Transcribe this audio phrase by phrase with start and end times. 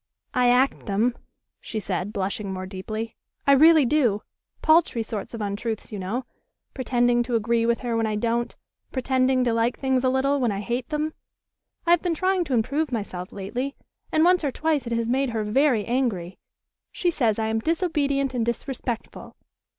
[0.33, 1.15] "I act them,"
[1.59, 3.15] she said, blushing more deeply.
[3.45, 4.23] "I really do
[4.63, 6.25] paltry sorts of untruths, you know;
[6.73, 8.55] pretending to agree with her when I don't;
[8.91, 11.13] pretending to like things a little when I hate them.
[11.85, 13.75] I have been trying to improve myself lately,
[14.11, 16.39] and once or twice it has made her very angry.
[16.91, 19.35] She says I am disobedient and disrespectful.